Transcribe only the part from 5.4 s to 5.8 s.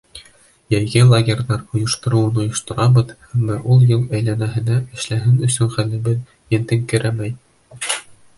өсөн